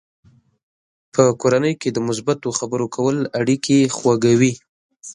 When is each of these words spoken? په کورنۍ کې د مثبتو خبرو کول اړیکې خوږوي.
په 1.13 1.23
کورنۍ 1.41 1.73
کې 1.81 1.89
د 1.91 1.97
مثبتو 2.07 2.49
خبرو 2.59 2.85
کول 2.95 3.17
اړیکې 3.39 3.77
خوږوي. 3.95 4.53